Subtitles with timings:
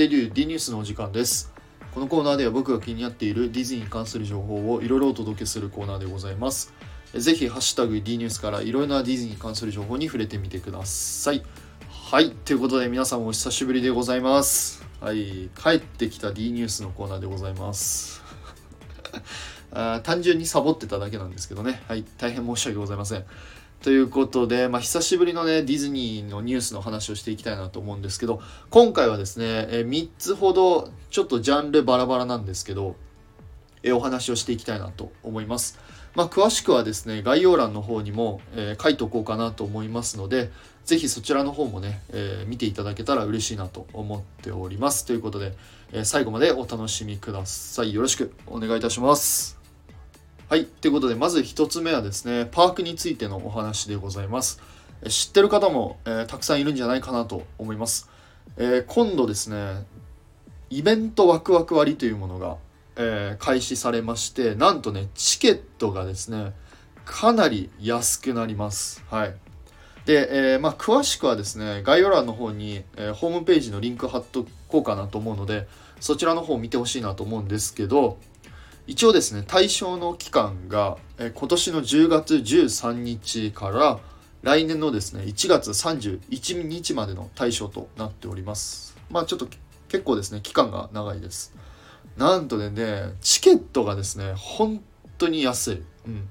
[0.00, 1.52] デビュー D ニュースのお時間です。
[1.92, 6.72] このコーナーでは僕が気になっているディズニーに関する情報をいろいろお届けするコーナーでございます。
[7.12, 11.42] ぜひハッシュタグ D ニュースからいろいろなディズニーに関する情報に触れてみてください。
[11.90, 12.30] はい。
[12.30, 14.82] ということで皆さんお久しぶりでございます。
[15.02, 15.50] はい。
[15.54, 18.22] 帰ってきた D ニュースのコーナーでございます。
[19.70, 21.82] あ単純にサボってただけなんですけどね。
[21.88, 22.06] はい。
[22.16, 23.26] 大変申し訳ございません。
[23.82, 32.96] ということで、まあ、久しぶりのね、ディズニーのニュースの話をしていきたいなと思うんですけど、今回はですね、え3つほど、ちょっとジャンルバラバラなんですけど、
[33.82, 35.78] えお話をしていきたいなと思います。
[36.14, 40.50] まあ、詳しくはですね、概要欄の方にも、えー、書いておこうかなと思いますので、
[40.84, 45.06] ぜひそちらの方もね、えー、見ていただけたら嬉しいなと思っております。
[45.06, 45.54] ということで、
[45.92, 47.94] えー、最後までお楽しみください。
[47.94, 49.59] よろしくお願いいたします。
[50.50, 50.64] はい。
[50.64, 54.60] ということで、まず1つ目はですね、パークについてのお話でございます。
[55.08, 58.10] 知ってる方も、えー、たくさんいるんじゃないかなと思います。
[58.56, 59.86] えー、今度ですね、
[60.68, 62.56] イベントワクワク割というものが、
[62.96, 66.52] えー、開始されまして、なんとね、チケットがですね、
[67.04, 69.04] かなり安くなります。
[69.08, 69.36] はい。
[70.04, 75.68] で、え、まあ、詳しくはですね、概要欄の方に、え、ホームページのリンク貼っとこうかなと思うので、
[76.00, 78.18] そちらの方を見てほしいなと思うんですけど、
[78.90, 84.00] 一応ですね対象の期間が、え今年の10月13日から
[84.42, 88.96] 来年のですね1月31日までの対象となっております。
[89.08, 89.46] まあちょっと
[89.86, 91.54] 結構ですね期間が長いです。
[92.16, 94.82] なんとでねチケットがですね本
[95.18, 96.28] 当に安い、うん、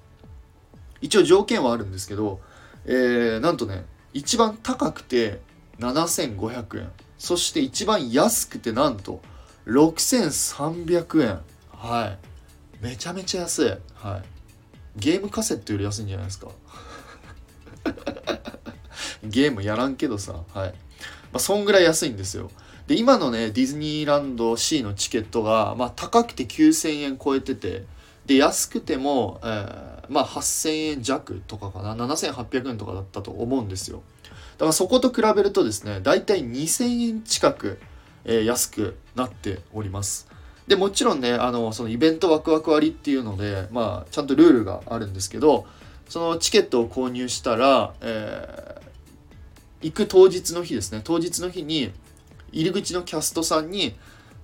[0.99, 2.41] 一応条件はあるんですけど、
[2.83, 5.39] えー、なんとね一番高くて
[5.79, 6.91] 7500円。
[7.17, 9.21] そして一番安くてなんと
[9.65, 11.39] 6300円。
[11.71, 12.28] はい。
[12.81, 13.69] めちゃめちゃ安い。
[13.95, 14.23] はい。
[14.95, 16.47] ゲームカセットより安いんじゃないですか。
[19.23, 20.33] ゲームやらんけどさ。
[20.53, 20.69] はい。
[21.31, 22.49] まあそんぐらい安いんですよ。
[22.87, 27.85] で今のねディズニーランド C のチケットが、まあ、高くて9000円超えてて
[28.25, 31.95] で安くても、えー、まあ8000円弱とかかな。
[31.95, 34.01] 7800円とかだったと思うんですよ。
[34.59, 37.79] だからそこと比べるとですね大体2000円近く、
[38.25, 40.28] えー、安くなっております
[40.69, 45.65] でもちろんねあのそのイベントワクワク割っていうので、まあ、ちゃんとルールがあるんですけど
[46.07, 51.91] そのチケットを購入したら、えー、行く当日の日ですね当日の日に
[52.51, 53.95] 入り口のキャストさんに、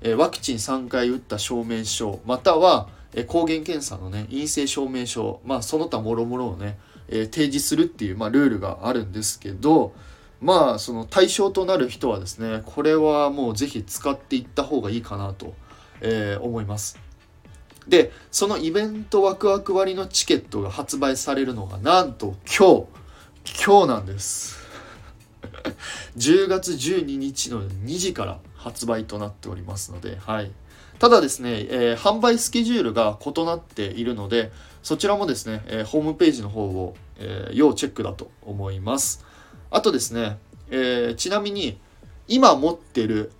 [0.02, 9.94] えー、ワクチン3回打った証明書または、えー、抗原検査のね陰性証明書まあその他もろもろをね、えー、提示するっていう、まあ、ルールがあるんですけど
[10.42, 15.54] まあその対象となる人はですねこれはもう是非使っていった方がいいかなと。
[16.02, 17.00] えー、思います。
[17.88, 22.88] で、そのイベントワクワク割のチケットが発売されるのがなんと今
[23.46, 24.58] 日、今日なんです。
[26.18, 30.52] 10月12日の2時から発売となっておりますので、はい。
[30.98, 34.52] ただですね、えー、販売スケジュールが異なっているので、
[34.82, 39.26] そちらもですね、えー、ホームページの方を、えー、要チェックだと思います。
[39.70, 40.38] あとですね、
[40.72, 41.78] えちなみに
[42.28, 43.32] 今持ってる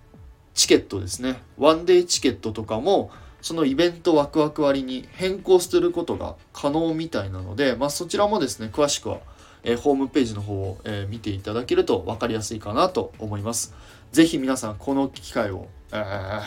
[0.56, 1.40] チケットですね。
[1.58, 3.10] ワンデーチケットとかも
[3.42, 9.18] そのイベントワクワク割に変更することが可能みたいなので、まあ、そちらもですね詳しくは、
[9.62, 13.74] えー、ホームページの方を、えー、見ていただけると分かりやすいかなと思います。
[14.12, 16.42] 是非皆さんこの機会を、えー、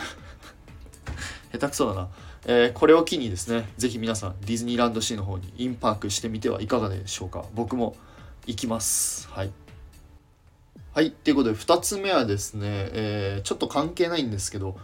[1.52, 2.08] 下手くそだな、
[2.46, 7.44] えー、これを機にですね是非皆さんディズニーランドシーの方にインパークしてみてはいかがでしょうか。
[7.54, 7.96] 僕も
[8.46, 9.28] 行きます。
[9.28, 9.52] はい。
[10.92, 11.12] はい。
[11.12, 14.76] ということで、2つ目はですね、えー、ちょっと関係ないんですけど、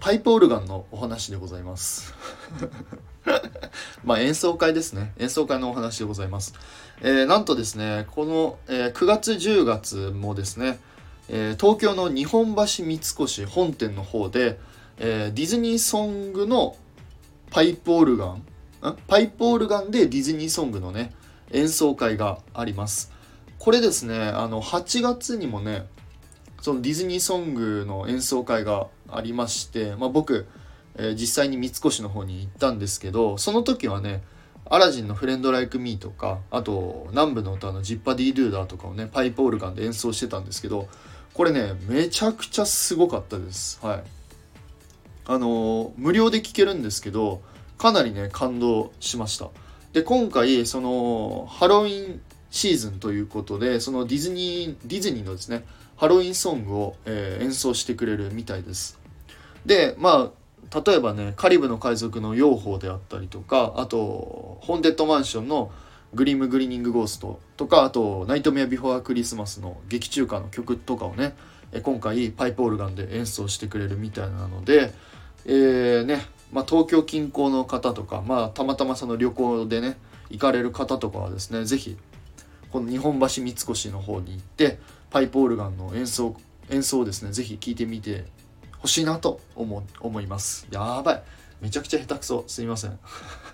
[0.00, 2.12] パイプオルガンのお話でございます。
[4.02, 5.12] まあ演奏会ですね。
[5.18, 6.54] 演奏会のお話でございます。
[7.00, 10.80] えー、なんとですね、この、えー、9月10月もですね、
[11.28, 14.58] えー、東京の日本橋三越本店の方で、
[14.98, 16.76] えディズニーソングの
[17.52, 18.42] パイプオルガン、
[19.06, 21.14] パイプオルガンでディズニーソングのね、
[21.52, 23.11] 演奏会があります。
[23.62, 25.86] これですねあの8月にもね
[26.62, 30.48] そのディズニーソングの演奏会がありまして、まあ、僕、
[30.96, 34.24] えー、実際に三越の方に行ったんですけどその時はね
[34.68, 40.88] アラジンの「フレンド・ライク・ミー」とかあと南部の歌の「ジッパ・ディ・ドゥーダー」とかをねパイプオルガンで演奏してたんですけど
[41.32, 43.78] これねめちゃくちゃすごかったです。
[43.80, 44.02] はい。
[45.24, 47.42] あのー、無料で聴けるんですけど
[47.78, 49.50] かなりね感動しました。
[49.92, 52.20] で今回そのハロウィン
[52.52, 55.64] シーズンということでそのディズニーディズニーのですね
[55.96, 59.00] ハロウィンソングを、えー、演奏してくれるみたいです。
[59.64, 60.30] でま
[60.70, 65.70] あ例えばねカリブの海賊の養蜂であったりとかあとホーンテッドマンションの
[66.14, 71.34] Grim Grinning Ghost とかあとナイトメア・ビフォー・クリスマスの劇中歌の曲とかをね
[71.82, 74.92] 今回パイプオルガンで演奏してくれるみたいなので、
[75.46, 79.96] えー、ね、まあ、東京近郊の方とか、まあ、たまたまその旅行でね
[80.28, 81.96] 行かれる方とかはですね是非
[82.72, 84.78] この日本橋三越の方に行って
[85.10, 86.34] パイプオルガンの演奏
[86.70, 88.24] 演奏をですね是非聴いてみて
[88.78, 90.66] ほしいなと思思います。
[90.70, 91.22] やばい。
[91.60, 92.44] めちゃくちゃ下手くそ。
[92.46, 92.98] すいません。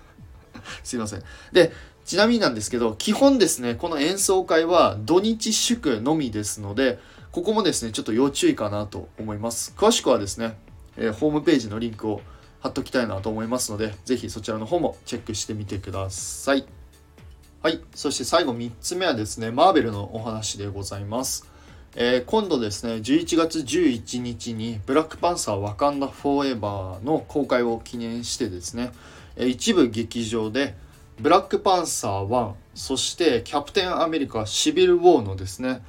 [0.83, 1.23] すいません。
[1.51, 1.73] で
[2.05, 6.97] ちなみになんですけど基本ですねこの演奏会は土日祝のみですので
[7.31, 9.73] ここもですねちょっと要注意かなと思います。
[9.77, 10.57] 詳しくはですね、
[10.95, 12.21] えー、ホームページのリンクを
[12.61, 16.78] 貼っときたいなと思いますので是非そちらの方もチェックしてみてください。
[17.61, 17.81] はい。
[17.93, 21.45] そして最後3つ目はですね、マーベルのお話でございます。
[21.93, 28.93] えー、今度ですね、11月11日にブラックパンサーワカンダフォーエバーの公開を記念してですね、
[29.37, 30.73] 一部劇場で
[31.19, 35.81] ブラックパンサー1、そしてキャプテンアメリカシビル・ウォーのですね、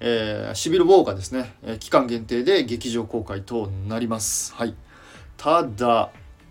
[0.00, 4.52] えー、シビル・ウォーがですね、期間限定で劇場公開となります。
[4.52, 4.74] はい。
[5.36, 6.10] ただ、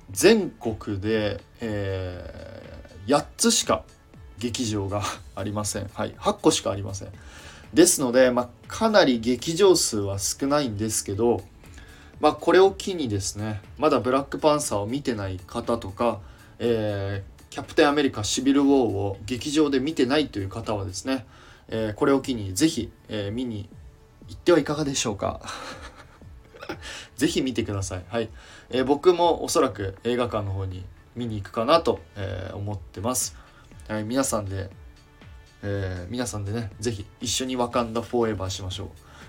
[0.09, 2.47] 全国で、え
[3.07, 3.83] 8つしか
[4.39, 5.01] 劇場が
[5.35, 5.89] ありません。
[5.93, 7.09] はい、8個しかありません。
[7.73, 11.41] ですので、まあ、かなり劇場数は少ないんですけど、
[12.19, 16.19] まあ、これを機にですね、まだブラックパンサーを見てない方とか、
[16.59, 21.25] えー、キャプテンアメリカシビル・ウォーを劇場で見てないという方はですね、
[21.67, 23.69] えー、これを機にぜひ、えー、見に
[24.27, 25.41] 行ってはいかがでしょうか。
[27.17, 28.05] ぜひ見てください。
[28.07, 28.29] はい。
[28.69, 30.85] えー、僕もおそらく映画館の方に
[31.15, 33.35] 見に行くかなと、え、思ってます。
[33.87, 34.69] はい、皆さんで、
[35.63, 38.87] えー、皆さんでね、ぜひ一緒にワカンダフォーエバーしましょう。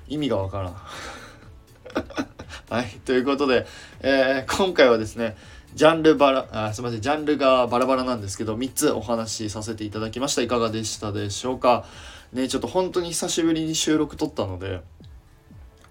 [0.09, 0.75] 意味がわからん。
[2.69, 3.69] はい、ということで、
[4.01, 5.37] えー、今回はですね、
[5.77, 10.43] ジャンルバラ、あすみません、ジャンルがバラバラなんですけど、3つお話しさせていただきました。
[10.43, 11.85] いかがでしたでしょうか。
[12.33, 14.81] ね、ちょっと本当に久しぶりに収録撮ったので、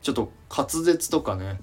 [0.01, 1.61] ちょっと滑舌とかね、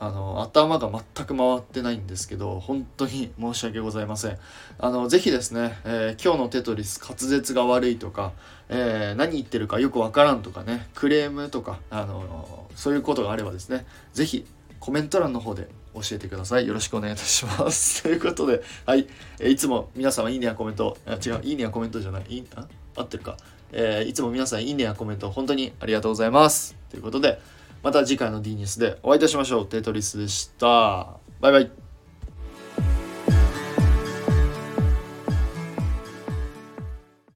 [0.00, 4.38] あの頭が全く回ってないんですけど本当に申し訳ございません。
[4.78, 8.32] あのぜひですね、えー、今日のテトリス滑舌が悪いとか、
[8.68, 14.46] えー、何言ってるかよくわからんとかねクレームとかあのそういうことがあればですねぜひ
[14.78, 16.66] コメント欄の方で教えてください。
[16.66, 18.02] よろしくお願いいたします。
[18.04, 19.08] ということではい、
[19.40, 23.36] え、いつも皆様いいねやコメントあ違ういいねやコメントじゃないいいあ合ってるか、
[23.72, 26.76] えいつも皆さんいいねやコメント本当にありがとうございます。
[26.90, 27.40] ということで
[27.82, 29.66] また次回の D ニュースでお会いいたしましょう。
[29.66, 31.18] テトリスでした。
[31.40, 31.87] バイバイ。